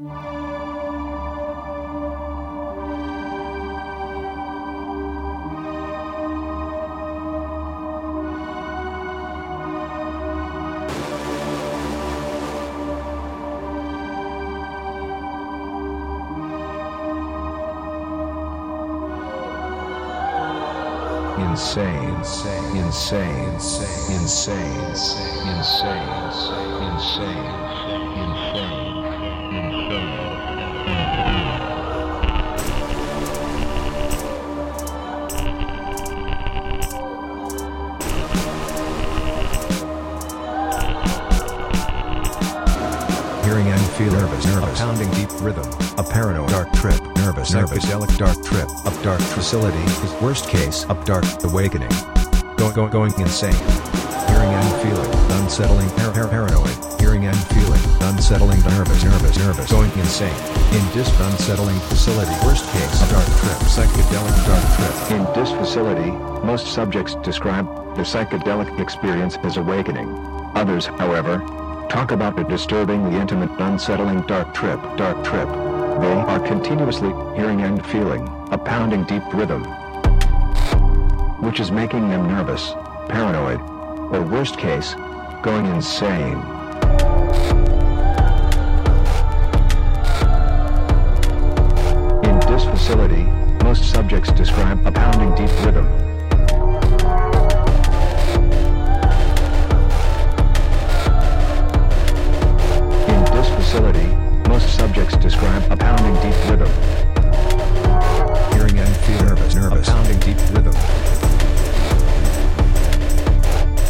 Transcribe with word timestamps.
insane, 0.00 0.16
insane, 22.14 22.76
insane, 22.76 23.52
insane, 24.10 24.80
insane, 25.10 26.08
insane, 26.88 27.79
feel 44.00 44.12
nervous, 44.12 44.46
nervous, 44.46 44.80
a 44.80 44.82
pounding 44.82 45.10
deep 45.10 45.28
rhythm, 45.42 45.68
a 45.98 46.02
paranoid 46.02 46.48
dark 46.48 46.72
trip, 46.72 46.98
nervous, 47.16 47.52
nervous. 47.52 47.84
psychedelic 47.84 48.16
dark 48.16 48.42
trip, 48.42 48.68
up 48.86 48.96
dark 49.02 49.20
facility, 49.20 49.76
is 49.76 50.12
worst 50.22 50.48
case, 50.48 50.86
up 50.88 51.04
dark 51.04 51.24
awakening. 51.44 51.90
Going, 52.56 52.72
going, 52.72 52.90
going 52.90 53.12
insane. 53.20 53.52
Hearing 54.24 54.52
and 54.56 54.72
feeling, 54.80 55.12
unsettling, 55.36 55.90
par- 56.00 56.12
par- 56.12 56.28
paranoid, 56.28 56.72
hearing 56.98 57.26
and 57.26 57.36
feeling, 57.52 57.82
unsettling, 58.08 58.60
nervous, 58.72 59.04
nervous, 59.04 59.36
nervous, 59.36 59.70
going 59.70 59.92
insane. 59.98 60.40
In 60.72 60.84
this 60.96 61.10
unsettling 61.20 61.78
facility, 61.92 62.32
worst 62.46 62.64
case, 62.72 63.10
dark 63.10 63.26
trip, 63.26 63.58
psychedelic 63.68 64.36
dark 64.48 64.64
trip. 64.76 65.10
In 65.12 65.22
this 65.36 65.52
facility, 65.52 66.10
most 66.46 66.68
subjects 66.68 67.16
describe 67.16 67.66
the 67.96 68.02
psychedelic 68.02 68.80
experience 68.80 69.36
as 69.42 69.58
awakening. 69.58 70.08
Others, 70.54 70.86
however, 70.86 71.44
talk 71.90 72.12
about 72.12 72.36
the 72.36 72.44
disturbing, 72.44 73.02
the 73.10 73.20
intimate, 73.20 73.50
unsettling 73.58 74.20
dark 74.22 74.54
trip, 74.54 74.80
dark 74.96 75.24
trip. 75.24 75.48
They 75.48 76.12
are 76.12 76.38
continuously 76.38 77.08
hearing 77.34 77.62
and 77.62 77.84
feeling 77.84 78.22
a 78.52 78.56
pounding 78.56 79.02
deep 79.04 79.24
rhythm, 79.34 79.64
which 81.42 81.58
is 81.58 81.72
making 81.72 82.08
them 82.08 82.28
nervous, 82.28 82.74
paranoid, 83.08 83.60
or 84.12 84.22
worst 84.22 84.56
case, 84.56 84.94
going 85.42 85.66
insane. 85.66 86.38
In 92.22 92.38
this 92.46 92.64
facility, 92.66 93.24
most 93.64 93.90
subjects 93.90 94.30
describe 94.30 94.86
a 94.86 94.92
pounding 94.92 95.34
deep 95.34 95.64
rhythm. 95.64 96.09
Facility, 103.70 104.06
most 104.48 104.68
subjects 104.76 105.16
describe 105.18 105.62
a 105.70 105.76
pounding 105.76 106.14
deep 106.14 106.34
rhythm. 106.50 106.66
Hearing 108.52 108.76
and 108.80 108.96
feel 108.96 109.22
nervous, 109.22 109.54
nervous, 109.54 109.88
a 109.88 109.92
pounding 109.92 110.18
deep 110.18 110.38
rhythm. 110.50 110.74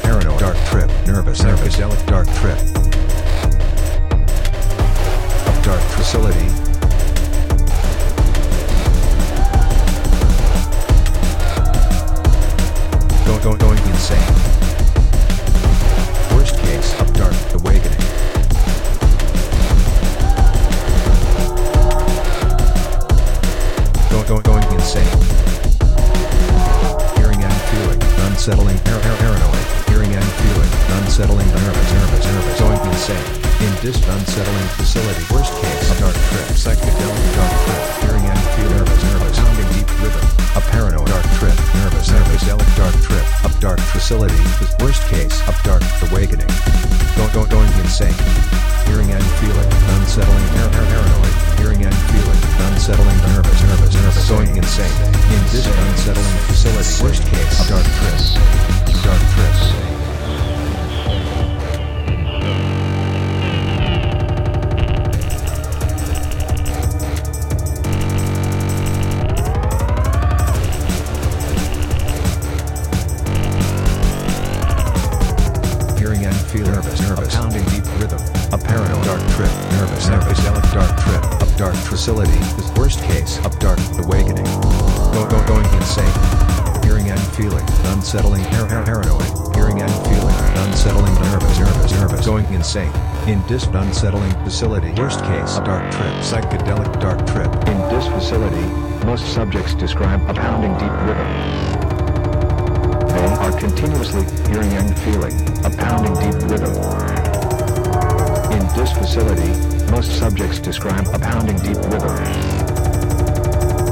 Paranoid, 0.02 0.38
dark 0.38 0.58
trip, 0.66 0.90
nervous, 1.06 1.42
nervous, 1.42 1.78
nervous 1.78 2.02
dark 2.02 2.28
trip. 2.34 2.58
Dark 5.64 5.80
facility. 5.96 6.69
Going, 24.30 24.42
going, 24.42 24.62
insane. 24.78 25.02
Hearing 27.18 27.42
and 27.42 27.58
feeling, 27.66 27.98
unsettling, 28.30 28.78
par- 28.86 29.02
par- 29.02 29.16
paranoid. 29.18 29.66
Hearing 29.90 30.14
and 30.14 30.24
feeling, 30.38 30.70
unsettling, 31.02 31.48
nervous, 31.48 31.92
nervous, 31.98 32.24
nervous, 32.26 32.60
going 32.60 32.78
insane. 32.94 33.26
In 33.58 33.74
this 33.82 33.98
unsettling 33.98 34.68
facility, 34.78 35.24
worst 35.34 35.50
case, 35.58 35.98
dark 35.98 36.14
trip, 36.14 36.46
psychedelic 36.54 37.34
dark 37.34 37.52
trip. 37.66 37.82
Hearing 38.06 38.24
and 38.30 38.38
feeling, 38.54 38.89
A 40.00 40.60
paranoid 40.72 41.06
dark 41.12 41.28
trip, 41.36 41.52
nervous, 41.76 42.08
nervous, 42.08 42.40
dark 42.74 42.94
trip. 43.04 43.44
Up 43.44 43.52
dark 43.60 43.78
facility, 43.92 44.40
worst 44.80 45.04
case, 45.12 45.36
up 45.46 45.54
dark 45.62 45.84
awakening. 46.08 46.48
Going, 47.20 47.32
going, 47.36 47.50
going 47.52 47.72
insane. 47.84 48.16
Hearing 48.88 49.12
and 49.12 49.22
feeling, 49.44 49.68
unsettling, 50.00 50.48
par- 50.56 50.72
par- 50.72 50.88
paranoid. 50.88 51.34
Hearing 51.60 51.84
and 51.84 51.92
feeling, 52.08 52.40
unsettling, 52.72 53.18
nervous, 53.28 53.60
nervous, 53.68 53.92
nervous, 53.92 54.24
going 54.24 54.56
insane. 54.56 54.96
In 55.36 55.42
this 55.52 55.68
unsettling 55.68 56.36
facility, 56.48 57.04
worst 57.04 57.22
case, 57.28 57.60
a 57.60 57.68
dark 57.68 57.84
facility, 81.90 82.38
is 82.56 82.70
worst 82.78 83.02
case, 83.02 83.38
up 83.44 83.58
dark 83.58 83.78
awakening. 83.98 84.44
Go, 85.12 85.26
go, 85.28 85.44
going 85.46 85.66
insane. 85.74 86.14
Hearing 86.84 87.10
and 87.10 87.20
feeling, 87.34 87.64
unsettling, 87.92 88.44
par- 88.44 88.68
par- 88.68 88.84
paranoid, 88.84 89.56
hearing 89.56 89.82
and 89.82 89.92
feeling, 90.06 90.34
unsettling, 90.64 91.12
nervous, 91.14 91.58
nervous, 91.58 91.92
nervous, 91.92 92.24
going 92.24 92.46
insane. 92.54 92.92
In 93.26 93.44
this 93.48 93.66
unsettling 93.66 94.30
facility, 94.44 94.92
worst 94.92 95.20
case, 95.24 95.58
a 95.58 95.64
dark 95.64 95.90
trip, 95.90 96.14
psychedelic 96.22 97.00
dark 97.00 97.26
trip. 97.26 97.52
In 97.66 97.78
this 97.92 98.06
facility, 98.06 98.66
most 99.04 99.26
subjects 99.34 99.74
describe 99.74 100.22
a 100.30 100.34
pounding 100.34 100.72
deep 100.74 100.92
rhythm. 101.08 101.26
They 103.08 103.26
are 103.26 103.58
continuously 103.58 104.24
hearing 104.48 104.70
and 104.74 104.96
feeling 105.00 105.34
a 105.66 105.70
pounding 105.70 106.14
deep 106.14 106.50
rhythm. 106.50 107.19
In 108.50 108.66
this 108.76 108.90
facility, 108.92 109.50
most 109.92 110.18
subjects 110.18 110.58
describe 110.58 111.06
a 111.14 111.18
pounding 111.18 111.56
deep 111.58 111.76
rhythm, 111.76 112.16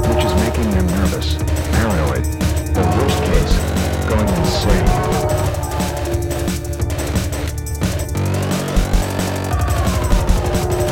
which 0.09 0.25
is 0.25 0.33
making 0.35 0.69
them 0.71 0.85
nervous, 0.87 1.37
paranoid, 1.71 2.25
or 2.75 2.85
worst 2.97 3.23
case, 3.23 3.53
going 4.09 4.27
insane. 4.27 4.85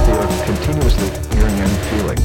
They 0.05 0.15
are 0.15 0.29
continuously 0.45 1.09
hearing 1.35 1.59
and 1.59 1.73
feeling 1.89 2.19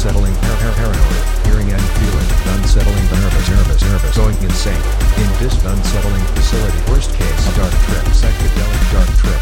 unsettling 0.00 0.34
paranoid, 0.40 0.96
hearing 1.44 1.68
and 1.68 1.82
feeling, 2.00 2.28
unsettling 2.56 3.04
nervous, 3.12 3.48
nervous, 3.50 3.82
nervous, 3.82 4.16
going 4.16 4.36
insane. 4.40 4.80
In 5.20 5.28
this 5.36 5.52
unsettling 5.60 6.24
facility, 6.32 6.80
worst 6.90 7.12
case, 7.12 7.44
dark 7.52 7.68
trip, 7.84 8.04
psychedelic 8.16 8.92
dark 8.96 9.10
trip. 9.20 9.40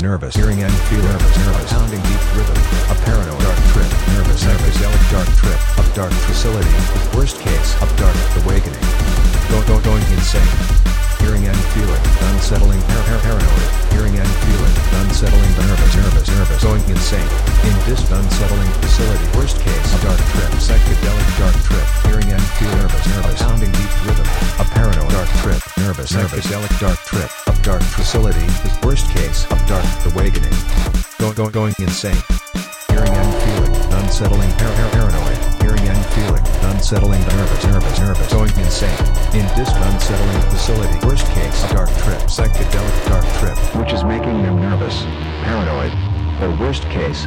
nervous, 0.00 0.34
hearing 0.34 0.60
and 0.62 0.72
feel 0.88 0.98
nervous, 1.02 1.36
nervous, 1.36 1.72
pounding 1.72 2.00
deep 2.00 2.34
rhythm, 2.34 2.56
a 2.90 2.94
paranoid 3.04 3.40
dark 3.40 3.58
trip, 3.70 3.86
nervous, 4.16 4.42
nervous, 4.42 4.80
dark 5.12 5.28
trip, 5.36 5.60
a 5.78 5.94
dark 5.94 6.12
facility, 6.26 6.68
worst 7.14 7.38
case, 7.38 7.76
a 7.76 7.86
dark 7.98 8.16
awakening 8.42 9.21
go, 9.50 9.58
go, 9.66 9.76
going 9.82 10.04
insane, 10.12 10.46
hearing 11.22 11.44
and 11.46 11.58
feeling, 11.74 12.02
unsettling, 12.34 12.80
par- 12.82 13.04
par- 13.08 13.22
paranoid, 13.22 13.70
hearing 13.94 14.14
and 14.18 14.32
feeling, 14.46 14.74
unsettling, 15.02 15.52
nervous, 15.58 15.94
nervous, 15.96 16.28
nervous, 16.28 16.62
going 16.62 16.84
insane, 16.90 17.28
in 17.66 17.76
this 17.88 18.02
unsettling 18.10 18.70
facility, 18.82 19.26
worst 19.36 19.58
case, 19.60 19.88
a 19.94 19.98
dark 20.02 20.20
trip, 20.32 20.50
psychedelic 20.58 21.28
dark 21.38 21.56
trip, 21.66 21.86
hearing 22.06 22.28
and 22.32 22.42
feeling 22.58 22.78
nervous, 22.78 23.06
nervous, 23.14 23.42
pounding 23.42 23.72
deep 23.72 23.92
rhythm, 24.06 24.26
a 24.60 24.64
paranoid 24.76 25.10
dark 25.10 25.28
trip, 25.42 25.60
nervous, 25.78 26.12
nervous. 26.12 26.44
psychedelic 26.46 26.72
dark 26.80 26.98
trip, 27.06 27.30
up 27.46 27.58
dark 27.62 27.82
facility, 27.82 28.44
is 28.66 28.74
worst 28.82 29.08
case, 29.10 29.46
up 29.50 29.60
dark 29.66 29.84
awakening, 30.12 30.54
go, 31.18 31.32
go, 31.32 31.48
going 31.50 31.74
insane, 31.78 32.18
hearing 32.88 33.12
and 33.12 33.32
feeling, 33.42 33.74
unsettling, 34.02 34.50
par- 34.58 34.74
par- 34.74 34.90
paranoid, 34.90 35.38
feeling, 36.14 36.44
unsettling, 36.72 37.20
nervous, 37.20 37.64
nervous, 37.64 37.98
nervous, 37.98 38.32
going 38.32 38.50
insane, 38.58 38.98
in 39.34 39.46
this 39.56 39.70
unsettling 39.72 40.42
facility, 40.50 41.06
worst 41.06 41.26
case, 41.32 41.62
dark 41.72 41.88
trip, 42.04 42.20
psychedelic 42.28 43.08
dark 43.08 43.26
trip, 43.38 43.56
which 43.76 43.92
is 43.92 44.04
making 44.04 44.42
them 44.42 44.60
nervous, 44.60 45.02
paranoid, 45.44 45.92
or 46.42 46.50
worst 46.60 46.82
case, 46.84 47.26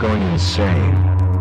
going 0.00 0.22
insane. 0.32 1.33